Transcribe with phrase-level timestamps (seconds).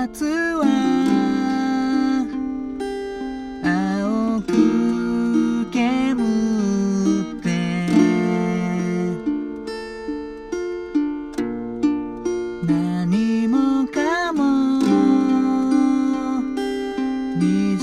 [0.00, 0.64] 夏は
[3.62, 5.70] 青く
[6.14, 6.22] ぶ
[7.38, 7.46] って
[12.66, 14.80] 何もかも
[17.38, 17.79] 水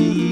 [0.00, 0.29] you.